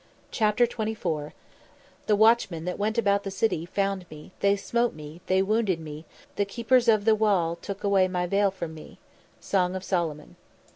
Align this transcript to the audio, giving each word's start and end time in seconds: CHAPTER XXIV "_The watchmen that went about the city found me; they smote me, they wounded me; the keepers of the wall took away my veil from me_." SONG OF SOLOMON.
CHAPTER 0.31 0.65
XXIV 0.65 1.31
"_The 2.07 2.17
watchmen 2.17 2.65
that 2.65 2.79
went 2.79 2.97
about 2.97 3.21
the 3.21 3.29
city 3.29 3.67
found 3.67 4.07
me; 4.09 4.31
they 4.39 4.55
smote 4.55 4.95
me, 4.95 5.21
they 5.27 5.43
wounded 5.43 5.79
me; 5.79 6.05
the 6.37 6.43
keepers 6.45 6.87
of 6.87 7.05
the 7.05 7.13
wall 7.13 7.55
took 7.57 7.83
away 7.83 8.07
my 8.07 8.25
veil 8.25 8.49
from 8.49 8.75
me_." 8.75 8.97
SONG 9.39 9.75
OF 9.75 9.83
SOLOMON. 9.83 10.37